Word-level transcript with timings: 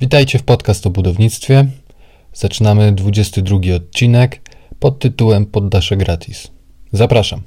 Witajcie 0.00 0.38
w 0.38 0.42
podcast 0.42 0.86
o 0.86 0.90
budownictwie. 0.90 1.66
Zaczynamy 2.32 2.92
22 2.92 3.56
odcinek 3.76 4.50
pod 4.78 4.98
tytułem 4.98 5.46
Poddasze 5.46 5.96
gratis. 5.96 6.50
Zapraszam. 6.92 7.42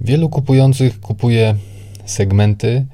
Wielu 0.00 0.28
kupujących 0.28 1.00
kupuje 1.00 1.54
segmenty, 2.04 2.86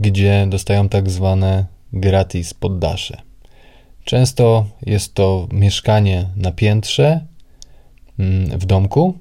gdzie 0.00 0.46
dostają 0.50 0.88
tak 0.88 1.10
zwane 1.10 1.66
gratis 1.92 2.54
poddasze. 2.54 3.22
Często 4.04 4.66
jest 4.86 5.14
to 5.14 5.48
mieszkanie 5.52 6.26
na 6.36 6.52
piętrze 6.52 7.26
mm, 8.18 8.58
w 8.58 8.66
domku, 8.66 9.18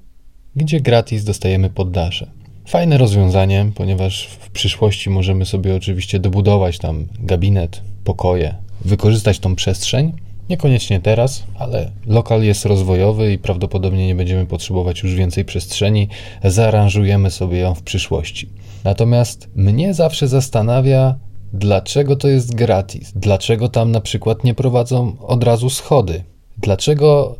gdzie 0.58 0.82
gratis 0.82 1.24
dostajemy 1.24 1.70
poddasze. 1.70 2.32
Fajne 2.66 2.98
rozwiązanie, 2.98 3.72
ponieważ 3.76 4.28
w 4.28 4.50
przyszłości 4.50 5.10
możemy 5.10 5.46
sobie 5.46 5.76
oczywiście 5.76 6.20
dobudować 6.20 6.78
tam 6.78 7.08
gabinet, 7.20 7.82
pokoje, 8.04 8.56
wykorzystać 8.86 9.40
tą 9.40 9.56
przestrzeń. 9.56 10.14
Niekoniecznie 10.50 11.00
teraz, 11.00 11.44
ale 11.60 11.92
lokal 12.06 12.44
jest 12.44 12.66
rozwojowy 12.66 13.34
i 13.34 13.38
prawdopodobnie 13.38 14.08
nie 14.08 14.16
będziemy 14.16 14.46
potrzebować 14.46 15.04
już 15.04 15.16
więcej 15.16 15.46
przestrzeni. 15.46 16.08
Zaaranżujemy 16.44 17.32
sobie 17.32 17.58
ją 17.60 17.76
w 17.76 17.82
przyszłości. 17.82 18.50
Natomiast 18.84 19.50
mnie 19.56 19.94
zawsze 19.94 20.28
zastanawia, 20.28 21.16
dlaczego 21.54 22.16
to 22.16 22.28
jest 22.28 22.56
gratis. 22.56 23.12
Dlaczego 23.16 23.70
tam 23.70 23.92
na 23.92 24.02
przykład 24.02 24.44
nie 24.44 24.54
prowadzą 24.54 25.18
od 25.20 25.44
razu 25.44 25.70
schody? 25.70 26.24
Dlaczego 26.58 27.36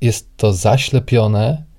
jest 0.00 0.36
to 0.36 0.52
zaślepione 0.52 1.73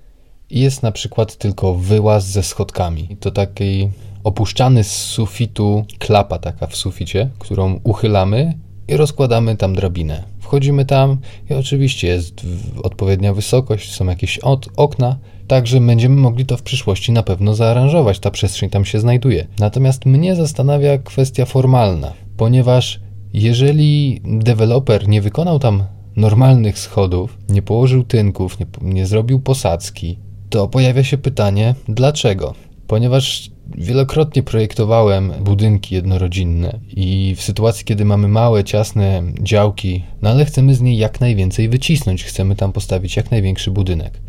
jest 0.50 0.82
na 0.82 0.92
przykład 0.92 1.36
tylko 1.36 1.74
wyłaz 1.74 2.26
ze 2.26 2.42
schodkami. 2.42 3.16
To 3.20 3.30
taki 3.30 3.88
opuszczany 4.24 4.84
z 4.84 4.92
sufitu 4.92 5.84
klapa 5.98 6.38
taka 6.38 6.66
w 6.66 6.76
suficie, 6.76 7.30
którą 7.38 7.80
uchylamy 7.84 8.58
i 8.88 8.96
rozkładamy 8.96 9.56
tam 9.56 9.74
drabinę. 9.74 10.22
Wchodzimy 10.40 10.84
tam 10.84 11.18
i 11.50 11.54
oczywiście 11.54 12.08
jest 12.08 12.40
odpowiednia 12.82 13.34
wysokość, 13.34 13.94
są 13.94 14.06
jakieś 14.06 14.38
od, 14.38 14.68
okna, 14.76 15.18
także 15.46 15.80
będziemy 15.80 16.16
mogli 16.16 16.46
to 16.46 16.56
w 16.56 16.62
przyszłości 16.62 17.12
na 17.12 17.22
pewno 17.22 17.54
zaaranżować. 17.54 18.18
Ta 18.18 18.30
przestrzeń 18.30 18.70
tam 18.70 18.84
się 18.84 19.00
znajduje. 19.00 19.46
Natomiast 19.58 20.06
mnie 20.06 20.36
zastanawia 20.36 20.98
kwestia 20.98 21.44
formalna, 21.44 22.12
ponieważ 22.36 23.00
jeżeli 23.32 24.20
deweloper 24.24 25.08
nie 25.08 25.22
wykonał 25.22 25.58
tam 25.58 25.84
normalnych 26.16 26.78
schodów, 26.78 27.38
nie 27.48 27.62
położył 27.62 28.04
tynków, 28.04 28.60
nie, 28.60 28.66
nie 28.82 29.06
zrobił 29.06 29.40
posadzki, 29.40 30.18
to 30.56 30.68
pojawia 30.68 31.04
się 31.04 31.18
pytanie, 31.18 31.74
dlaczego? 31.88 32.54
Ponieważ 32.86 33.50
wielokrotnie 33.74 34.42
projektowałem 34.42 35.32
budynki 35.40 35.94
jednorodzinne 35.94 36.78
i 36.96 37.34
w 37.36 37.42
sytuacji, 37.42 37.84
kiedy 37.84 38.04
mamy 38.04 38.28
małe, 38.28 38.64
ciasne 38.64 39.22
działki, 39.40 40.04
no 40.22 40.30
ale 40.30 40.44
chcemy 40.44 40.74
z 40.74 40.80
niej 40.80 40.98
jak 40.98 41.20
najwięcej 41.20 41.68
wycisnąć, 41.68 42.24
chcemy 42.24 42.56
tam 42.56 42.72
postawić 42.72 43.16
jak 43.16 43.30
największy 43.30 43.70
budynek. 43.70 44.20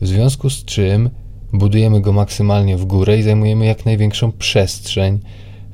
W 0.00 0.06
związku 0.06 0.50
z 0.50 0.64
czym 0.64 1.10
budujemy 1.52 2.00
go 2.00 2.12
maksymalnie 2.12 2.76
w 2.76 2.84
górę 2.84 3.18
i 3.18 3.22
zajmujemy 3.22 3.66
jak 3.66 3.86
największą 3.86 4.32
przestrzeń, 4.32 5.20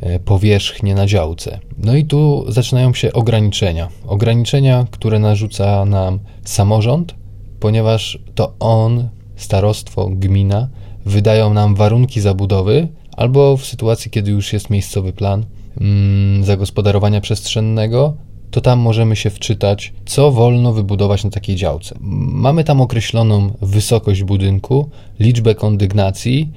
e, 0.01 0.21
powierzchnię 0.21 0.95
na 0.95 1.07
działce. 1.07 1.59
No 1.79 1.97
i 1.97 2.05
tu 2.05 2.45
zaczynają 2.49 2.95
się 2.95 3.13
ograniczenia. 3.13 3.89
Ograniczenia, 4.07 4.87
które 4.91 5.19
narzuca 5.19 5.85
nam 5.85 6.19
samorząd, 6.45 7.15
ponieważ 7.59 8.19
to 8.35 8.55
on 8.61 9.09
starostwo, 9.43 10.11
gmina 10.13 10.69
wydają 11.07 11.55
nam 11.55 11.75
warunki 11.75 12.21
zabudowy, 12.21 12.89
albo 13.17 13.57
w 13.57 13.67
sytuacji, 13.67 14.11
kiedy 14.11 14.31
już 14.31 14.53
jest 14.53 14.71
miejscowy 14.71 15.13
plan 15.13 15.45
mm, 15.81 16.45
zagospodarowania 16.45 17.21
przestrzennego, 17.21 18.15
to 18.51 18.61
tam 18.61 18.79
możemy 18.79 19.17
się 19.17 19.31
wczytać, 19.31 19.93
co 20.07 20.33
wolno 20.33 20.73
wybudować 20.73 21.25
na 21.25 21.31
takiej 21.31 21.57
działce. 21.57 21.95
Mamy 22.01 22.65
tam 22.65 22.81
określoną 22.81 23.53
wysokość 23.63 24.23
budynku, 24.23 24.91
liczbę 25.21 25.55
kondygnacji 25.55 26.53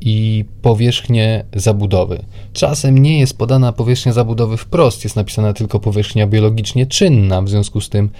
i 0.00 0.44
powierzchnię 0.62 1.44
zabudowy. 1.54 2.22
Czasem 2.52 2.98
nie 2.98 3.20
jest 3.20 3.38
podana 3.38 3.72
powierzchnia 3.72 4.12
zabudowy 4.12 4.56
wprost, 4.56 5.04
jest 5.04 5.16
napisana 5.16 5.52
tylko 5.52 5.80
powierzchnia 5.80 6.26
biologicznie 6.26 6.86
czynna, 6.86 7.42
w 7.42 7.48
związku 7.48 7.80
z 7.80 7.88
tym 7.88 8.10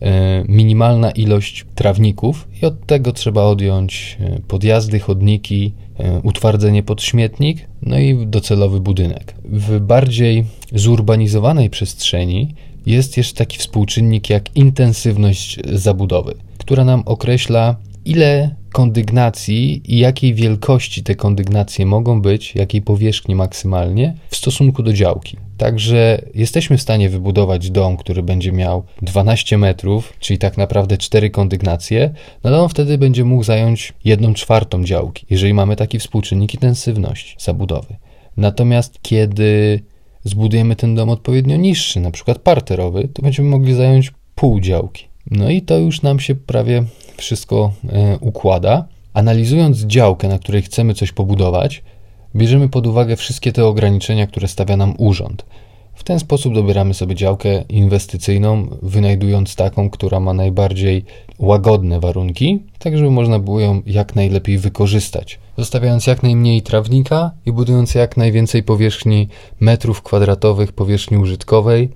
e, 0.00 0.44
minimalna 0.48 1.10
ilość 1.10 1.66
trawników 1.74 2.48
i 2.62 2.66
od 2.66 2.86
tego 2.86 3.12
trzeba 3.12 3.42
odjąć 3.42 4.18
e, 4.20 4.40
podjazdy, 4.48 4.98
chodniki, 4.98 5.72
e, 5.98 6.20
utwardzenie 6.22 6.82
pod 6.82 7.02
śmietnik, 7.02 7.66
no 7.82 7.98
i 7.98 8.26
docelowy 8.26 8.80
budynek. 8.80 9.34
W 9.44 9.80
bardziej 9.80 10.44
zurbanizowanej 10.72 11.70
przestrzeni 11.70 12.54
jest 12.86 13.16
jeszcze 13.16 13.34
taki 13.34 13.58
współczynnik 13.58 14.30
jak 14.30 14.56
intensywność 14.56 15.58
zabudowy, 15.72 16.34
która 16.58 16.84
nam 16.84 17.02
określa 17.06 17.76
ile 18.04 18.54
kondygnacji 18.72 19.82
i 19.94 19.98
jakiej 19.98 20.34
wielkości 20.34 21.02
te 21.02 21.14
kondygnacje 21.14 21.86
mogą 21.86 22.22
być, 22.22 22.54
jakiej 22.54 22.82
powierzchni 22.82 23.34
maksymalnie 23.34 24.14
w 24.30 24.36
stosunku 24.36 24.82
do 24.82 24.92
działki. 24.92 25.36
Także 25.56 26.22
jesteśmy 26.34 26.76
w 26.78 26.82
stanie 26.82 27.08
wybudować 27.08 27.70
dom, 27.70 27.96
który 27.96 28.22
będzie 28.22 28.52
miał 28.52 28.82
12 29.02 29.58
metrów, 29.58 30.12
czyli 30.20 30.38
tak 30.38 30.56
naprawdę 30.56 30.96
4 30.96 31.30
kondygnacje, 31.30 32.14
no 32.44 32.62
on 32.62 32.68
wtedy 32.68 32.98
będzie 32.98 33.24
mógł 33.24 33.42
zająć 33.42 33.92
1 34.04 34.34
czwartą 34.34 34.84
działki, 34.84 35.26
jeżeli 35.30 35.54
mamy 35.54 35.76
taki 35.76 35.98
współczynnik 35.98 36.54
intensywności 36.54 37.36
zabudowy. 37.38 37.96
Natomiast 38.36 38.98
kiedy 39.02 39.80
zbudujemy 40.24 40.76
ten 40.76 40.94
dom 40.94 41.10
odpowiednio 41.10 41.56
niższy, 41.56 42.00
na 42.00 42.10
przykład 42.10 42.38
parterowy, 42.38 43.08
to 43.12 43.22
będziemy 43.22 43.48
mogli 43.48 43.74
zająć 43.74 44.12
pół 44.34 44.60
działki. 44.60 45.08
No 45.30 45.50
i 45.50 45.62
to 45.62 45.78
już 45.78 46.02
nam 46.02 46.20
się 46.20 46.34
prawie 46.34 46.84
wszystko 47.18 47.72
e, 47.88 48.18
układa. 48.20 48.84
Analizując 49.14 49.78
działkę, 49.78 50.28
na 50.28 50.38
której 50.38 50.62
chcemy 50.62 50.94
coś 50.94 51.12
pobudować, 51.12 51.82
bierzemy 52.36 52.68
pod 52.68 52.86
uwagę 52.86 53.16
wszystkie 53.16 53.52
te 53.52 53.66
ograniczenia, 53.66 54.26
które 54.26 54.48
stawia 54.48 54.76
nam 54.76 54.94
urząd. 54.98 55.44
W 55.94 56.04
ten 56.04 56.20
sposób 56.20 56.54
dobieramy 56.54 56.94
sobie 56.94 57.14
działkę 57.14 57.64
inwestycyjną, 57.68 58.68
wynajdując 58.82 59.56
taką, 59.56 59.90
która 59.90 60.20
ma 60.20 60.32
najbardziej 60.32 61.04
łagodne 61.38 62.00
warunki, 62.00 62.58
tak 62.78 62.98
żeby 62.98 63.10
można 63.10 63.38
było 63.38 63.60
ją 63.60 63.82
jak 63.86 64.16
najlepiej 64.16 64.58
wykorzystać, 64.58 65.38
zostawiając 65.58 66.06
jak 66.06 66.22
najmniej 66.22 66.62
trawnika 66.62 67.30
i 67.46 67.52
budując 67.52 67.94
jak 67.94 68.16
najwięcej 68.16 68.62
powierzchni 68.62 69.28
metrów 69.60 70.02
kwadratowych 70.02 70.72
powierzchni 70.72 71.16
użytkowej, 71.16 71.88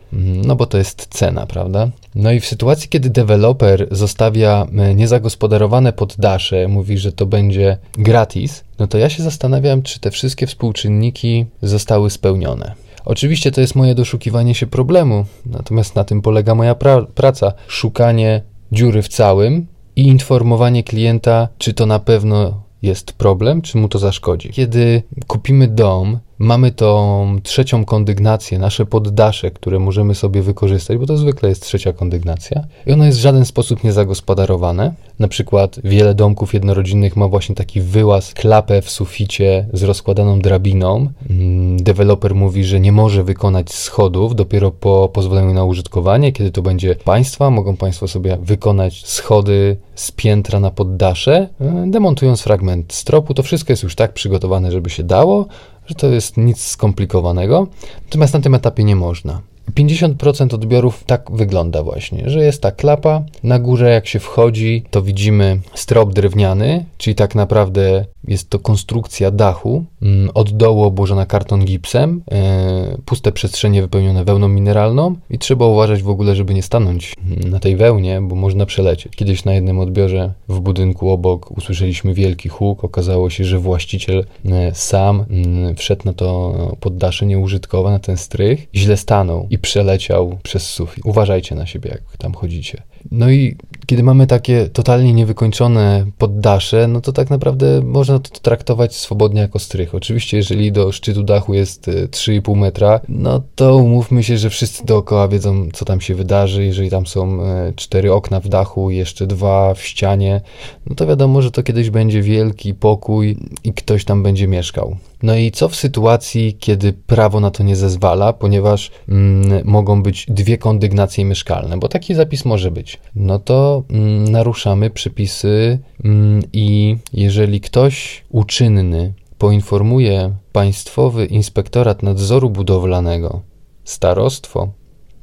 no 0.46 0.56
bo 0.56 0.66
to 0.66 0.78
jest 0.78 1.06
cena, 1.10 1.46
prawda? 1.46 1.90
No 2.14 2.32
i 2.32 2.40
w 2.40 2.46
sytuacji, 2.46 2.88
kiedy 2.88 3.10
deweloper 3.10 3.88
zostawia 3.90 4.66
e, 4.78 4.94
niezagospodarowane 4.94 5.92
poddasze, 5.92 6.68
mówi, 6.68 6.98
że 6.98 7.12
to 7.12 7.26
będzie 7.26 7.78
gratis, 7.92 8.64
no 8.78 8.86
to 8.86 8.98
ja 8.98 9.08
się 9.08 9.22
zastanawiam, 9.22 9.82
czy 9.82 10.00
te 10.00 10.10
wszystkie 10.10 10.46
współczynniki 10.46 11.46
zostały 11.62 12.10
spełnione. 12.10 12.74
Oczywiście 13.04 13.50
to 13.50 13.60
jest 13.60 13.74
moje 13.74 13.94
doszukiwanie 13.94 14.54
się 14.54 14.66
problemu, 14.66 15.24
natomiast 15.46 15.94
na 15.94 16.04
tym 16.04 16.22
polega 16.22 16.54
moja 16.54 16.74
pra 16.74 17.02
praca. 17.14 17.52
Szukanie 17.66 18.42
dziury 18.72 19.02
w 19.02 19.08
całym 19.08 19.66
i 19.96 20.02
informowanie 20.02 20.84
klienta, 20.84 21.48
czy 21.58 21.74
to 21.74 21.86
na 21.86 21.98
pewno 21.98 22.62
jest 22.82 23.12
problem, 23.12 23.62
czy 23.62 23.78
mu 23.78 23.88
to 23.88 23.98
zaszkodzi. 23.98 24.50
Kiedy 24.50 25.02
kupimy 25.26 25.68
dom, 25.68 26.18
mamy 26.42 26.72
tą 26.72 27.38
trzecią 27.42 27.84
kondygnację, 27.84 28.58
nasze 28.58 28.86
poddasze, 28.86 29.50
które 29.50 29.78
możemy 29.78 30.14
sobie 30.14 30.42
wykorzystać, 30.42 30.98
bo 30.98 31.06
to 31.06 31.16
zwykle 31.16 31.48
jest 31.48 31.62
trzecia 31.62 31.92
kondygnacja 31.92 32.64
i 32.86 32.92
ono 32.92 33.04
jest 33.04 33.18
w 33.18 33.20
żaden 33.20 33.44
sposób 33.44 33.84
niezagospodarowane. 33.84 34.94
Na 35.18 35.28
przykład 35.28 35.80
wiele 35.84 36.14
domków 36.14 36.54
jednorodzinnych 36.54 37.16
ma 37.16 37.28
właśnie 37.28 37.54
taki 37.54 37.80
wyłaz, 37.80 38.34
klapę 38.34 38.82
w 38.82 38.90
suficie 38.90 39.66
z 39.72 39.82
rozkładaną 39.82 40.40
drabiną. 40.40 41.08
Mm, 41.30 41.82
deweloper 41.82 42.34
mówi, 42.34 42.64
że 42.64 42.80
nie 42.80 42.92
może 42.92 43.24
wykonać 43.24 43.72
schodów 43.72 44.34
dopiero 44.34 44.70
po 44.70 45.08
pozwoleniu 45.12 45.54
na 45.54 45.64
użytkowanie. 45.64 46.32
Kiedy 46.32 46.50
to 46.50 46.62
będzie 46.62 46.94
państwa, 46.94 47.50
mogą 47.50 47.76
państwo 47.76 48.08
sobie 48.08 48.38
wykonać 48.42 49.06
schody 49.06 49.76
z 49.94 50.12
piętra 50.12 50.60
na 50.60 50.70
poddasze, 50.70 51.48
e, 51.60 51.84
demontując 51.86 52.42
fragment 52.42 52.92
stropu. 52.92 53.34
To 53.34 53.42
wszystko 53.42 53.72
jest 53.72 53.82
już 53.82 53.94
tak 53.94 54.12
przygotowane, 54.12 54.72
żeby 54.72 54.90
się 54.90 55.02
dało 55.02 55.46
że 55.86 55.94
to 55.94 56.06
jest 56.06 56.36
nic 56.36 56.60
skomplikowanego, 56.60 57.66
natomiast 58.04 58.34
na 58.34 58.40
tym 58.40 58.54
etapie 58.54 58.84
nie 58.84 58.96
można. 58.96 59.40
50% 59.70 60.54
odbiorów 60.54 61.04
tak 61.04 61.30
wygląda 61.32 61.82
właśnie, 61.82 62.30
że 62.30 62.44
jest 62.44 62.62
ta 62.62 62.72
klapa, 62.72 63.22
na 63.42 63.58
górze 63.58 63.90
jak 63.90 64.06
się 64.06 64.18
wchodzi, 64.18 64.84
to 64.90 65.02
widzimy 65.02 65.60
strop 65.74 66.12
drewniany, 66.12 66.84
czyli 66.98 67.14
tak 67.14 67.34
naprawdę 67.34 68.04
jest 68.28 68.50
to 68.50 68.58
konstrukcja 68.58 69.30
dachu, 69.30 69.84
mm, 70.02 70.30
od 70.34 70.50
dołu 70.50 70.82
obłożona 70.82 71.26
karton 71.26 71.64
gipsem, 71.64 72.22
e, 72.32 72.96
puste 73.04 73.32
przestrzenie 73.32 73.82
wypełnione 73.82 74.24
wełną 74.24 74.48
mineralną 74.48 75.16
i 75.30 75.38
trzeba 75.38 75.66
uważać 75.66 76.02
w 76.02 76.08
ogóle, 76.08 76.36
żeby 76.36 76.54
nie 76.54 76.62
stanąć 76.62 77.14
na 77.50 77.60
tej 77.60 77.76
wełnie, 77.76 78.20
bo 78.22 78.36
można 78.36 78.66
przelecieć. 78.66 79.16
Kiedyś 79.16 79.44
na 79.44 79.54
jednym 79.54 79.78
odbiorze 79.78 80.32
w 80.48 80.60
budynku 80.60 81.10
obok 81.10 81.50
usłyszeliśmy 81.50 82.14
wielki 82.14 82.48
huk, 82.48 82.84
okazało 82.84 83.30
się, 83.30 83.44
że 83.44 83.58
właściciel 83.58 84.24
e, 84.44 84.74
sam 84.74 85.24
mm, 85.30 85.76
wszedł 85.76 86.02
na 86.04 86.12
to 86.12 86.52
poddasze 86.80 87.26
nieużytkowe, 87.26 87.90
na 87.90 87.98
ten 87.98 88.16
strych, 88.16 88.66
źle 88.74 88.96
stanął. 88.96 89.46
I 89.50 89.58
przeleciał 89.62 90.38
przez 90.42 90.66
sufit. 90.66 91.04
Uważajcie 91.04 91.54
na 91.54 91.66
siebie, 91.66 91.90
jak 91.90 92.16
tam 92.16 92.34
chodzicie. 92.34 92.82
No 93.10 93.30
i 93.30 93.56
kiedy 93.86 94.02
mamy 94.02 94.26
takie 94.26 94.68
totalnie 94.68 95.12
niewykończone 95.12 96.06
poddasze, 96.18 96.88
no 96.88 97.00
to 97.00 97.12
tak 97.12 97.30
naprawdę 97.30 97.82
można 97.84 98.18
to 98.18 98.40
traktować 98.40 98.96
swobodnie 98.96 99.40
jako 99.40 99.58
strych. 99.58 99.94
Oczywiście, 99.94 100.36
jeżeli 100.36 100.72
do 100.72 100.92
szczytu 100.92 101.22
dachu 101.22 101.54
jest 101.54 101.86
3,5 101.86 102.52
e, 102.52 102.56
metra, 102.56 103.00
no 103.08 103.42
to 103.54 103.76
umówmy 103.76 104.22
się, 104.22 104.38
że 104.38 104.50
wszyscy 104.50 104.86
dookoła 104.86 105.28
wiedzą, 105.28 105.68
co 105.72 105.84
tam 105.84 106.00
się 106.00 106.14
wydarzy. 106.14 106.64
Jeżeli 106.64 106.90
tam 106.90 107.06
są 107.06 107.42
e, 107.42 107.72
cztery 107.76 108.12
okna 108.12 108.40
w 108.40 108.48
dachu, 108.48 108.90
jeszcze 108.90 109.26
dwa 109.26 109.74
w 109.74 109.82
ścianie, 109.82 110.40
no 110.86 110.94
to 110.94 111.06
wiadomo, 111.06 111.42
że 111.42 111.50
to 111.50 111.62
kiedyś 111.62 111.90
będzie 111.90 112.22
wielki 112.22 112.74
pokój 112.74 113.36
i 113.64 113.72
ktoś 113.72 114.04
tam 114.04 114.22
będzie 114.22 114.48
mieszkał. 114.48 114.96
No 115.22 115.36
i 115.36 115.50
co 115.50 115.68
w 115.68 115.76
sytuacji, 115.76 116.56
kiedy 116.60 116.92
prawo 116.92 117.40
na 117.40 117.50
to 117.50 117.62
nie 117.62 117.76
zezwala, 117.76 118.32
ponieważ 118.32 118.90
mm, 119.08 119.62
mogą 119.64 120.02
być 120.02 120.26
dwie 120.28 120.58
kondygnacje 120.58 121.24
mieszkalne, 121.24 121.76
bo 121.76 121.88
taki 121.88 122.14
zapis 122.14 122.44
może 122.44 122.70
być. 122.70 123.00
No 123.14 123.38
to 123.38 123.82
mm, 123.90 124.28
naruszamy 124.28 124.90
przepisy 124.90 125.78
mm, 126.04 126.42
i 126.52 126.96
jeżeli 127.12 127.60
ktoś 127.60 128.24
uczynny 128.28 129.12
poinformuje 129.38 130.34
Państwowy 130.52 131.26
Inspektorat 131.26 132.02
Nadzoru 132.02 132.50
Budowlanego, 132.50 133.40
starostwo, 133.84 134.68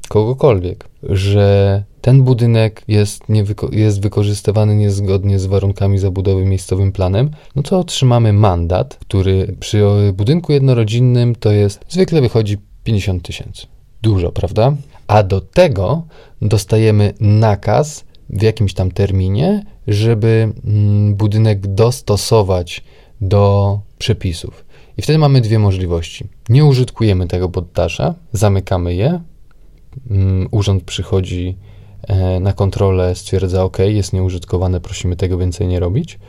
kogokolwiek, 0.10 0.90
że 1.04 1.84
ten 2.02 2.24
budynek 2.24 2.84
jest, 2.88 3.24
jest 3.72 4.02
wykorzystywany 4.02 4.76
niezgodnie 4.76 5.40
z 5.40 5.46
warunkami 5.46 5.98
zabudowy 6.00 6.46
miejscowym 6.46 6.92
planem, 6.92 7.32
no 7.56 7.64
to 7.64 7.80
otrzymamy 7.80 8.34
mandat, 8.34 8.98
który 9.02 9.56
przy 9.60 9.84
budynku 10.14 10.52
jednorodzinnym 10.52 11.36
to 11.36 11.52
jest, 11.52 11.86
zwykle 11.90 12.22
wychodzi 12.22 12.58
50 12.84 13.24
tysięcy. 13.24 13.68
Dużo, 14.02 14.32
prawda? 14.32 14.76
A 15.08 15.24
do 15.24 15.42
tego 15.42 16.04
dostajemy 16.42 17.14
nakaz 17.20 18.04
w 18.30 18.42
jakimś 18.42 18.74
tam 18.74 18.92
terminie, 18.92 19.64
żeby 19.88 20.54
mm, 20.66 21.16
budynek 21.16 21.68
dostosować 21.68 22.84
do 23.22 23.80
przepisów. 23.98 24.66
I 24.98 25.02
wtedy 25.02 25.20
mamy 25.20 25.42
dwie 25.42 25.60
możliwości. 25.60 26.28
Nie 26.50 26.66
użytkujemy 26.66 27.28
tego 27.28 27.50
poddasza, 27.50 28.16
zamykamy 28.34 28.96
je, 28.96 29.22
urząd 30.52 30.84
przychodzi 30.84 31.58
E, 32.08 32.40
na 32.40 32.54
kontrolę 32.54 33.16
stwierdza 33.16 33.64
OK, 33.64 33.78
jest 33.80 34.14
nieużytkowane, 34.14 34.80
prosimy 34.82 35.16
tego 35.16 35.38
więcej 35.38 35.68
nie 35.68 35.80
robić, 35.80 36.20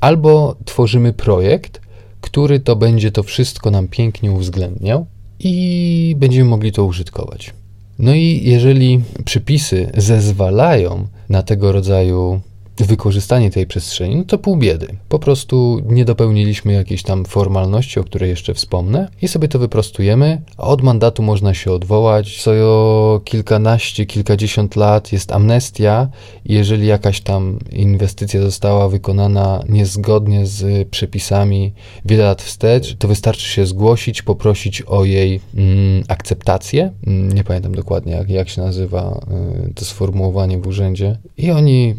albo 0.00 0.56
tworzymy 0.64 1.12
projekt, 1.12 1.80
który 2.20 2.60
to 2.60 2.76
będzie 2.76 3.12
to 3.12 3.22
wszystko 3.22 3.70
nam 3.70 3.88
pięknie 3.88 4.32
uwzględniał 4.32 5.06
i 5.38 6.14
będziemy 6.18 6.50
mogli 6.50 6.72
to 6.72 6.84
użytkować. 6.84 7.54
No 7.98 8.14
i 8.14 8.40
jeżeli 8.44 9.00
przepisy 9.24 9.90
zezwalają 9.96 11.06
na 11.28 11.42
tego 11.42 11.72
rodzaju 11.72 12.40
wykorzystanie 12.76 13.50
tej 13.50 13.66
przestrzeni, 13.66 14.16
no 14.16 14.24
to 14.24 14.38
pół 14.38 14.56
biedy. 14.56 14.96
Po 15.08 15.18
prostu 15.18 15.82
nie 15.86 16.04
dopełniliśmy 16.04 16.72
jakiejś 16.72 17.02
tam 17.02 17.24
formalności, 17.24 18.00
o 18.00 18.04
której 18.04 18.30
jeszcze 18.30 18.54
wspomnę 18.54 19.08
i 19.22 19.28
sobie 19.28 19.48
to 19.48 19.58
wyprostujemy, 19.58 20.42
od 20.58 20.82
mandatu 20.82 21.22
można 21.22 21.54
się 21.54 21.72
odwołać. 21.72 22.42
Co 22.42 23.20
kilkanaście, 23.24 24.06
kilkadziesiąt 24.06 24.76
lat 24.76 25.12
jest 25.12 25.32
amnestia 25.32 26.08
jeżeli 26.44 26.86
jakaś 26.86 27.20
tam 27.20 27.58
inwestycja 27.72 28.40
została 28.40 28.88
wykonana 28.88 29.64
niezgodnie 29.68 30.46
z 30.46 30.88
przepisami 30.88 31.72
wiele 32.04 32.24
lat 32.24 32.42
wstecz, 32.42 32.96
to 32.96 33.08
wystarczy 33.08 33.48
się 33.48 33.66
zgłosić, 33.66 34.22
poprosić 34.22 34.82
o 34.82 35.04
jej 35.04 35.40
mm, 35.54 36.04
akceptację. 36.08 36.92
Mm, 37.06 37.32
nie 37.32 37.44
pamiętam 37.44 37.74
dokładnie, 37.74 38.12
jak, 38.12 38.30
jak 38.30 38.48
się 38.48 38.62
nazywa 38.62 39.20
y, 39.68 39.74
to 39.74 39.84
sformułowanie 39.84 40.58
w 40.58 40.66
urzędzie. 40.66 41.18
I 41.36 41.50
oni 41.50 41.94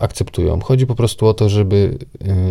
akceptują. 0.00 0.60
Chodzi 0.60 0.86
po 0.86 0.94
prostu 0.94 1.26
o 1.26 1.34
to, 1.34 1.48
żeby 1.48 1.98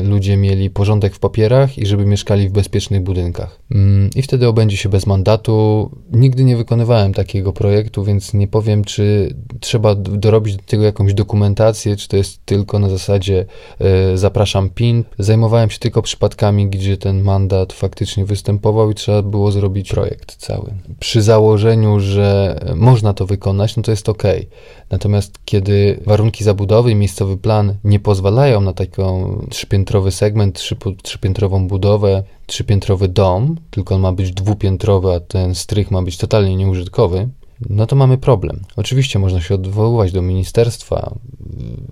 y, 0.02 0.04
ludzie 0.04 0.38
mieli 0.38 0.70
porządek 0.70 1.16
w 1.16 1.20
papierach 1.20 1.78
i 1.78 1.86
żeby 1.86 2.06
mieszkali 2.06 2.50
w 2.50 2.52
bezpiecznych 2.52 3.02
budynkach. 3.02 3.60
Mm, 3.72 4.10
I 4.16 4.22
wtedy 4.22 4.48
obędzie 4.48 4.78
się 4.78 4.90
bez 4.90 5.08
mandatu. 5.08 5.90
Nigdy 6.12 6.44
nie 6.44 6.58
wykonywałem 6.58 7.14
takiego 7.14 7.54
projektu, 7.54 8.04
więc 8.04 8.34
nie 8.34 8.48
powiem, 8.48 8.84
czy 8.84 9.36
trzeba 9.60 9.96
dorobić 9.96 10.56
do 10.56 10.64
tego 10.64 10.84
jakąś 10.84 11.14
dokumentację, 11.14 11.96
czy 11.96 12.08
to 12.08 12.18
jest 12.18 12.46
tylko 12.46 12.80
na 12.80 12.90
zasadzie 12.90 13.46
y, 14.14 14.18
zapraszam 14.18 14.70
PIN. 14.70 15.04
Zajmowałem 15.20 15.70
się 15.70 15.80
tylko 15.80 16.02
przypadkami, 16.02 16.68
gdzie 16.68 16.98
ten 16.98 17.22
mandat 17.22 17.74
faktycznie 17.74 18.26
występował 18.26 18.92
i 18.92 18.96
trzeba 18.96 19.22
było 19.22 19.52
zrobić 19.52 19.90
projekt 19.90 20.36
cały. 20.36 20.74
Przy 21.00 21.22
założeniu, 21.22 22.00
że 22.00 22.60
można 22.76 23.14
to 23.14 23.26
wykonać, 23.26 23.76
no 23.78 23.84
to 23.84 23.92
jest 23.92 24.10
ok. 24.10 24.24
Natomiast 24.90 25.40
kiedy 25.46 26.00
warunki 26.06 26.44
zabudowy 26.44 26.92
i 26.92 26.96
miejscowy 26.96 27.33
plan 27.38 27.76
nie 27.84 28.00
pozwalają 28.00 28.62
na 28.62 28.74
taki 28.74 29.02
trzypiętrowy 29.50 30.12
segment, 30.12 30.56
trzy, 30.56 30.76
trzypiętrową 31.04 31.68
budowę, 31.68 32.24
trzypiętrowy 32.46 33.08
dom, 33.08 33.58
tylko 33.70 33.96
on 33.96 34.02
ma 34.02 34.12
być 34.12 34.32
dwupiętrowy, 34.32 35.14
a 35.14 35.20
ten 35.20 35.56
strych 35.56 35.92
ma 35.92 36.02
być 36.02 36.18
totalnie 36.18 36.56
nieużytkowy, 36.56 37.30
no 37.70 37.86
to 37.86 37.96
mamy 37.96 38.18
problem. 38.18 38.62
Oczywiście 38.76 39.20
można 39.20 39.42
się 39.42 39.56
odwoływać 39.56 40.12
do 40.12 40.22
ministerstwa, 40.22 41.14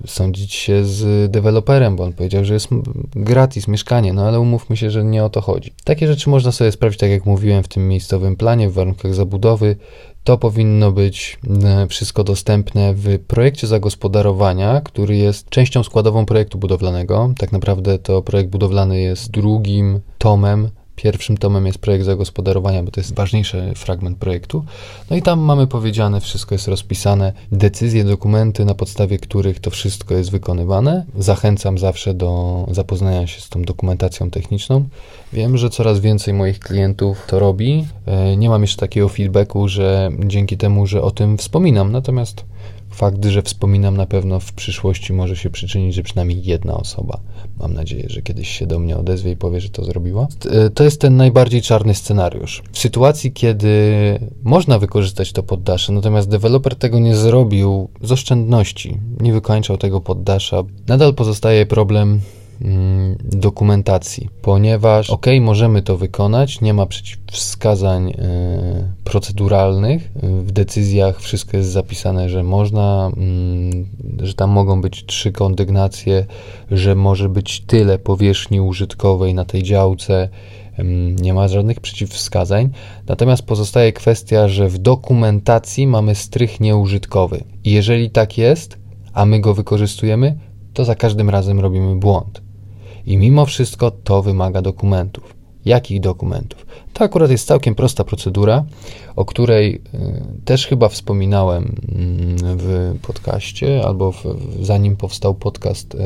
sądzić 0.05 0.53
się 0.53 0.85
z 0.85 1.31
deweloperem, 1.31 1.95
bo 1.95 2.03
on 2.03 2.13
powiedział, 2.13 2.45
że 2.45 2.53
jest 2.53 2.67
gratis 3.15 3.67
mieszkanie, 3.67 4.13
no 4.13 4.27
ale 4.27 4.39
umówmy 4.39 4.77
się, 4.77 4.91
że 4.91 5.03
nie 5.03 5.23
o 5.23 5.29
to 5.29 5.41
chodzi. 5.41 5.73
Takie 5.83 6.07
rzeczy 6.07 6.29
można 6.29 6.51
sobie 6.51 6.71
sprawdzić, 6.71 6.99
tak 6.99 7.09
jak 7.09 7.25
mówiłem, 7.25 7.63
w 7.63 7.67
tym 7.67 7.87
miejscowym 7.87 8.35
planie, 8.35 8.69
w 8.69 8.73
warunkach 8.73 9.13
zabudowy. 9.13 9.75
To 10.23 10.37
powinno 10.37 10.91
być 10.91 11.39
e, 11.63 11.87
wszystko 11.87 12.23
dostępne 12.23 12.93
w 12.93 13.19
projekcie 13.19 13.67
zagospodarowania, 13.67 14.81
który 14.81 15.17
jest 15.17 15.49
częścią 15.49 15.83
składową 15.83 16.25
projektu 16.25 16.57
budowlanego. 16.57 17.33
Tak 17.37 17.51
naprawdę 17.51 17.99
to 17.99 18.21
projekt 18.21 18.49
budowlany 18.49 19.01
jest 19.01 19.31
drugim 19.31 19.99
tomem 20.17 20.69
Pierwszym 20.95 21.37
tomem 21.37 21.65
jest 21.65 21.77
projekt 21.77 22.05
zagospodarowania, 22.05 22.83
bo 22.83 22.91
to 22.91 22.99
jest 22.99 23.15
ważniejszy 23.15 23.73
fragment 23.75 24.17
projektu. 24.17 24.65
No 25.09 25.15
i 25.15 25.21
tam 25.21 25.39
mamy 25.39 25.67
powiedziane, 25.67 26.21
wszystko 26.21 26.55
jest 26.55 26.67
rozpisane, 26.67 27.33
decyzje, 27.51 28.03
dokumenty, 28.03 28.65
na 28.65 28.73
podstawie 28.73 29.17
których 29.17 29.59
to 29.59 29.69
wszystko 29.69 30.13
jest 30.13 30.31
wykonywane. 30.31 31.05
Zachęcam 31.17 31.77
zawsze 31.77 32.13
do 32.13 32.65
zapoznania 32.71 33.27
się 33.27 33.41
z 33.41 33.49
tą 33.49 33.61
dokumentacją 33.61 34.29
techniczną. 34.29 34.85
Wiem, 35.33 35.57
że 35.57 35.69
coraz 35.69 35.99
więcej 35.99 36.33
moich 36.33 36.59
klientów 36.59 37.25
to 37.27 37.39
robi. 37.39 37.87
E, 38.05 38.37
nie 38.37 38.49
mam 38.49 38.61
jeszcze 38.61 38.77
takiego 38.77 39.09
feedbacku, 39.09 39.67
że 39.67 40.09
dzięki 40.25 40.57
temu, 40.57 40.87
że 40.87 41.01
o 41.01 41.11
tym 41.11 41.37
wspominam, 41.37 41.91
natomiast 41.91 42.45
Fakt, 42.91 43.25
że 43.25 43.41
wspominam 43.41 43.97
na 43.97 44.05
pewno 44.05 44.39
w 44.39 44.53
przyszłości 44.53 45.13
może 45.13 45.35
się 45.35 45.49
przyczynić, 45.49 45.95
że 45.95 46.03
przynajmniej 46.03 46.43
jedna 46.43 46.77
osoba, 46.77 47.19
mam 47.59 47.73
nadzieję, 47.73 48.05
że 48.07 48.21
kiedyś 48.21 48.49
się 48.49 48.67
do 48.67 48.79
mnie 48.79 48.97
odezwie 48.97 49.31
i 49.31 49.35
powie, 49.35 49.61
że 49.61 49.69
to 49.69 49.85
zrobiła. 49.85 50.27
E, 50.51 50.69
to 50.69 50.83
jest 50.83 51.01
ten 51.01 51.17
najbardziej 51.17 51.61
czarny 51.61 51.93
scenariusz. 51.93 52.63
W 52.71 52.79
sytuacji, 52.79 53.31
kiedy 53.31 53.69
można 54.43 54.79
wykorzystać 54.79 55.31
to 55.31 55.43
poddasze, 55.43 55.93
natomiast 55.93 56.29
deweloper 56.29 56.75
tego 56.75 56.99
nie 56.99 57.15
zrobił 57.15 57.89
z 58.01 58.11
oszczędności, 58.11 58.97
nie 59.19 59.33
wykończał 59.33 59.77
tego 59.77 60.01
poddasza, 60.01 60.63
nadal 60.87 61.13
pozostaje 61.13 61.65
problem 61.65 62.21
dokumentacji, 63.23 64.29
ponieważ 64.41 65.09
ok, 65.09 65.25
możemy 65.41 65.81
to 65.81 65.97
wykonać, 65.97 66.61
nie 66.61 66.73
ma 66.73 66.85
przeciwwskazań 66.85 68.09
y, 68.09 68.13
proceduralnych, 69.03 70.11
w 70.23 70.51
decyzjach 70.51 71.21
wszystko 71.21 71.57
jest 71.57 71.69
zapisane, 71.69 72.29
że 72.29 72.43
można, 72.43 73.11
y, 74.21 74.27
że 74.27 74.33
tam 74.33 74.49
mogą 74.49 74.81
być 74.81 75.05
trzy 75.05 75.31
kondygnacje, 75.31 76.25
że 76.71 76.95
może 76.95 77.29
być 77.29 77.61
tyle 77.61 77.99
powierzchni 77.99 78.61
użytkowej 78.61 79.33
na 79.33 79.45
tej 79.45 79.63
działce, 79.63 80.29
y, 80.79 80.83
nie 81.21 81.33
ma 81.33 81.47
żadnych 81.47 81.79
przeciwwskazań. 81.79 82.69
Natomiast 83.07 83.43
pozostaje 83.43 83.93
kwestia, 83.93 84.47
że 84.47 84.69
w 84.69 84.77
dokumentacji 84.77 85.87
mamy 85.87 86.15
strych 86.15 86.59
nieużytkowy. 86.59 87.43
Jeżeli 87.65 88.09
tak 88.09 88.37
jest, 88.37 88.77
a 89.13 89.25
my 89.25 89.39
go 89.39 89.53
wykorzystujemy, 89.53 90.37
to 90.73 90.85
za 90.85 90.95
każdym 90.95 91.29
razem 91.29 91.59
robimy 91.59 91.95
błąd. 91.95 92.50
I 93.05 93.17
mimo 93.17 93.45
wszystko 93.45 93.91
to 93.91 94.21
wymaga 94.21 94.61
dokumentów. 94.61 95.35
Jakich 95.65 95.99
dokumentów? 95.99 96.65
To 96.93 97.03
akurat 97.03 97.31
jest 97.31 97.47
całkiem 97.47 97.75
prosta 97.75 98.03
procedura, 98.03 98.65
o 99.15 99.25
której 99.25 99.75
y, 99.75 99.81
też 100.45 100.67
chyba 100.67 100.89
wspominałem 100.89 101.63
mm, 101.63 102.37
w 102.57 102.95
podcaście, 103.01 103.85
albo 103.85 104.11
w, 104.11 104.23
zanim 104.61 104.95
powstał 104.95 105.33
podcast, 105.33 105.95
y, 105.95 105.97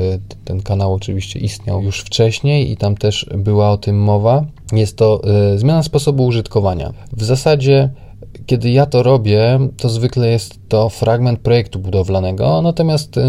ten 0.46 0.62
kanał 0.62 0.94
oczywiście 0.94 1.40
istniał 1.40 1.84
już 1.84 2.00
wcześniej 2.00 2.72
i 2.72 2.78
tam 2.78 2.98
też 2.98 3.30
była 3.38 3.72
o 3.72 3.78
tym 3.78 4.00
mowa. 4.04 4.46
Jest 4.72 4.98
to 4.98 5.22
y, 5.54 5.60
zmiana 5.60 5.84
sposobu 5.84 6.25
użytkowania. 6.25 6.94
W 7.18 7.24
zasadzie 7.24 7.90
kiedy 8.46 8.70
ja 8.70 8.86
to 8.86 9.04
robię, 9.04 9.60
to 9.78 9.90
zwykle 9.90 10.28
jest 10.28 10.60
to 10.70 10.90
fragment 10.90 11.40
projektu 11.40 11.80
budowlanego, 11.80 12.62
natomiast 12.62 13.20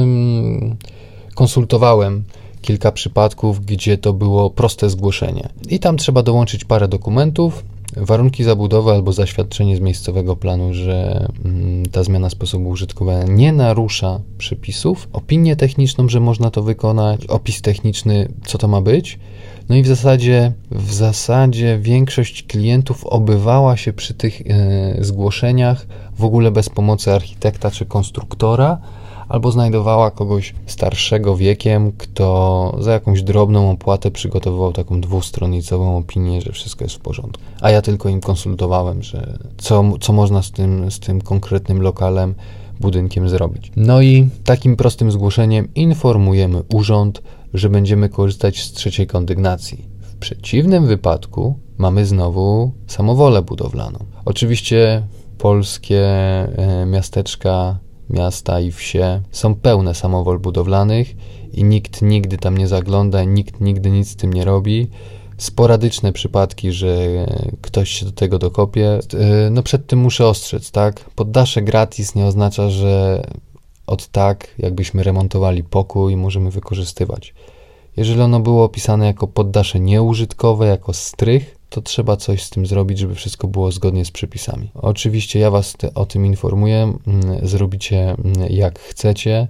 konsultowałem 1.35 2.25
kilka 2.67 2.93
przypadków, 2.93 3.67
gdzie 3.67 3.99
to 3.99 4.13
było 4.13 4.51
proste 4.51 4.91
zgłoszenie. 4.91 5.49
I 5.69 5.79
tam 5.79 5.97
trzeba 5.97 6.23
dołączyć 6.23 6.65
parę 6.65 6.89
dokumentów, 6.89 7.65
warunki 7.97 8.45
zabudowy 8.45 8.91
albo 8.91 9.13
zaświadczenie 9.13 9.77
z 9.77 9.81
miejscowego 9.81 10.37
planu, 10.37 10.75
że 10.75 11.29
mm, 11.45 11.87
ta 11.87 12.05
zmiana 12.05 12.31
sposobu 12.31 12.69
użytkowania 12.69 13.25
nie 13.25 13.53
narusza 13.53 14.21
przepisów, 14.39 15.09
opinię 15.13 15.57
techniczną, 15.57 16.09
że 16.09 16.21
można 16.21 16.51
to 16.51 16.63
wykonać, 16.63 17.27
opis 17.27 17.63
techniczny, 17.63 18.29
co 18.47 18.59
to 18.59 18.69
ma 18.69 18.81
być. 18.81 19.19
No 19.69 19.77
i 19.77 19.83
w 19.83 19.87
zasadzie, 19.87 20.53
w 20.71 20.93
zasadzie 20.93 21.79
większość 21.83 22.43
klientów 22.43 23.05
obywała 23.05 23.77
się 23.77 23.93
przy 23.93 24.15
tych 24.15 24.41
e, 24.41 25.05
zgłoszeniach 25.05 25.87
w 26.19 26.25
ogóle 26.25 26.51
bez 26.51 26.69
pomocy 26.69 27.13
architekta 27.13 27.71
czy 27.71 27.87
konstruktora, 27.87 28.79
albo 29.28 29.50
znajdowała 29.50 30.11
kogoś 30.11 30.54
starszego 30.66 31.37
wiekiem, 31.37 31.92
kto 31.92 32.76
za 32.80 32.92
jakąś 32.92 33.23
drobną 33.23 33.71
opłatę 33.71 34.11
przygotowywał 34.11 34.73
taką 34.73 35.00
dwustronicową 35.00 35.97
opinię, 35.97 36.40
że 36.40 36.52
wszystko 36.52 36.85
jest 36.85 36.97
w 36.97 37.00
porządku. 37.00 37.42
A 37.61 37.71
ja 37.71 37.83
tylko 37.83 38.09
im 38.09 38.21
konsultowałem, 38.21 39.02
że 39.02 39.38
co, 39.56 39.85
co 40.00 40.12
można 40.12 40.42
z 40.42 40.50
tym, 40.50 40.90
z 40.90 41.00
tym 41.00 41.21
konkretnym 41.21 41.83
lokalem, 41.83 42.35
budynkiem 42.80 43.28
zrobić. 43.28 43.73
No 43.76 44.02
i 44.02 44.28
takim 44.45 44.76
prostym 44.76 45.11
zgłoszeniem 45.11 45.68
informujemy 45.75 46.62
urząd, 46.75 47.23
że 47.54 47.68
będziemy 47.68 48.09
korzystać 48.09 48.62
z 48.62 48.73
trzeciej 48.73 49.06
kondygnacji. 49.06 49.85
W 50.00 50.16
przeciwnym 50.16 50.87
wypadku 50.87 51.59
mamy 51.78 52.06
znowu 52.06 52.73
samowolę 52.87 53.42
budowlaną. 53.42 53.99
Oczywiście 54.25 55.02
polskie 55.38 56.04
e, 56.06 56.87
miasteczka 56.87 57.78
miasta 58.11 58.61
i 58.61 58.73
wsie 58.73 59.21
są 59.31 59.55
pełne 59.55 59.95
samowol 59.95 60.39
budowlanych 60.39 61.15
i 61.53 61.65
nikt 61.65 62.03
nigdy 62.03 62.39
tam 62.39 62.59
nie 62.59 62.69
zagląda, 62.69 63.25
nikt 63.25 63.61
nigdy 63.61 63.91
nic 63.91 64.11
z 64.11 64.17
tym 64.17 64.33
nie 64.33 64.45
robi. 64.45 64.91
Sporadyczne 65.39 66.13
przypadki, 66.13 66.73
że 66.73 66.97
ktoś 67.61 67.91
się 67.91 68.07
do 68.07 68.13
tego 68.13 68.39
dokopie. 68.39 68.99
E, 69.15 69.51
no 69.51 69.63
przed 69.63 69.87
tym 69.87 69.99
muszę 69.99 70.27
ostrzec, 70.27 70.71
tak? 70.71 71.11
Poddasze 71.11 71.63
gratis 71.63 72.15
nie 72.15 72.27
oznacza, 72.27 72.71
że 72.71 73.23
od 73.87 74.09
tak, 74.09 74.55
jakbyśmy 74.59 75.03
remontowali 75.03 75.65
pokój, 75.65 76.17
możemy 76.17 76.51
wykorzystywać. 76.51 77.35
Jeżeli 77.97 78.21
ono 78.21 78.41
było 78.41 78.65
opisane 78.65 79.07
jako 79.07 79.27
poddasze 79.27 79.81
nieużytkowe, 79.81 80.67
jako 80.67 80.93
strych, 80.93 81.56
to 81.71 81.83
trzeba 81.83 82.17
coś 82.17 82.43
z 82.43 82.51
tym 82.51 82.67
zrobić, 82.67 82.99
żeby 82.99 83.15
wszystko 83.15 83.49
było 83.49 83.73
zgodnie 83.73 84.05
z 84.05 84.11
przepisami. 84.11 84.71
Oczywiście 84.75 85.39
ja 85.39 85.51
Was 85.51 85.73
te, 85.73 85.95
o 85.95 86.07
tym 86.07 86.27
informuję, 86.27 86.93
mm, 87.07 87.49
zrobicie 87.49 88.11
mm, 88.11 88.51
jak 88.51 88.79
chcecie. 88.79 89.49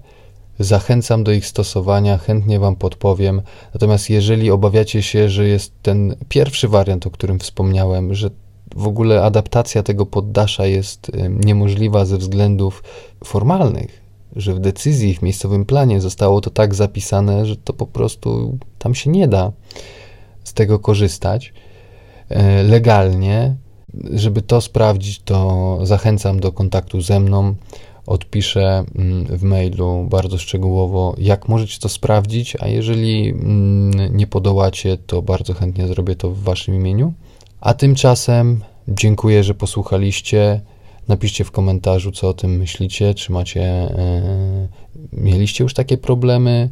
Zachęcam 0.58 1.24
do 1.24 1.32
ich 1.32 1.46
stosowania, 1.46 2.18
chętnie 2.18 2.58
Wam 2.58 2.76
podpowiem. 2.76 3.42
Natomiast 3.74 4.10
jeżeli 4.10 4.50
obawiacie 4.50 5.02
się, 5.02 5.28
że 5.28 5.48
jest 5.48 5.72
ten 5.82 6.16
pierwszy 6.28 6.68
wariant, 6.68 7.06
o 7.06 7.10
którym 7.10 7.38
wspomniałem, 7.38 8.14
że 8.14 8.30
w 8.76 8.86
ogóle 8.86 9.22
adaptacja 9.22 9.82
tego 9.82 10.06
poddasza 10.06 10.66
jest 10.66 11.12
niemożliwa 11.30 12.04
ze 12.04 12.18
względów 12.18 12.82
formalnych, 13.24 14.02
że 14.36 14.54
w 14.54 14.58
decyzji, 14.58 15.14
w 15.14 15.22
miejscowym 15.22 15.64
planie 15.64 16.00
zostało 16.00 16.40
to 16.40 16.50
tak 16.50 16.74
zapisane, 16.74 17.46
że 17.46 17.56
to 17.56 17.72
po 17.72 17.86
prostu 17.86 18.58
tam 18.78 18.94
się 18.94 19.10
nie 19.10 19.28
da 19.28 19.52
z 20.44 20.52
tego 20.52 20.78
korzystać 20.78 21.52
legalnie. 22.64 23.56
Żeby 24.14 24.42
to 24.42 24.60
sprawdzić, 24.60 25.22
to 25.22 25.78
zachęcam 25.82 26.40
do 26.40 26.52
kontaktu 26.52 27.00
ze 27.00 27.20
mną. 27.20 27.54
Odpiszę 28.06 28.84
mm, 28.94 29.24
w 29.24 29.42
mailu 29.42 30.06
bardzo 30.10 30.38
szczegółowo, 30.38 31.14
jak 31.18 31.48
możecie 31.48 31.80
to 31.80 31.88
sprawdzić, 31.88 32.56
a 32.60 32.68
jeżeli 32.68 33.28
mm, 33.28 34.16
nie 34.16 34.26
podołacie, 34.26 34.96
to 35.06 35.22
bardzo 35.22 35.54
chętnie 35.54 35.86
zrobię 35.86 36.16
to 36.16 36.30
w 36.30 36.42
Waszym 36.42 36.74
imieniu. 36.74 37.12
A 37.60 37.74
tymczasem 37.74 38.60
dziękuję, 38.88 39.44
że 39.44 39.54
posłuchaliście. 39.54 40.60
Napiszcie 41.08 41.44
w 41.44 41.50
komentarzu, 41.50 42.12
co 42.12 42.28
o 42.28 42.34
tym 42.34 42.56
myślicie, 42.56 43.14
czy 43.14 43.32
macie, 43.32 43.62
e, 43.62 44.68
mieliście 45.12 45.64
już 45.64 45.74
takie 45.74 45.98
problemy, 45.98 46.70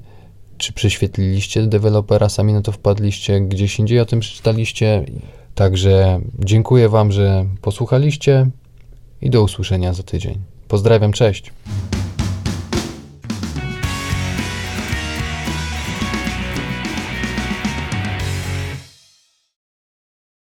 czy 0.58 0.72
prześwietliliście 0.72 1.66
dewelopera, 1.66 2.28
sami 2.28 2.52
na 2.52 2.62
to 2.62 2.72
wpadliście, 2.72 3.40
gdzieś 3.40 3.78
indziej 3.78 4.00
o 4.00 4.06
tym 4.06 4.20
przeczytaliście. 4.20 5.04
Także 5.54 6.20
dziękuję 6.38 6.88
Wam, 6.88 7.12
że 7.12 7.44
posłuchaliście 7.62 8.46
i 9.20 9.30
do 9.30 9.42
usłyszenia 9.42 9.92
za 9.92 10.02
tydzień. 10.02 10.38
Pozdrawiam, 10.68 11.12
cześć. 11.12 11.52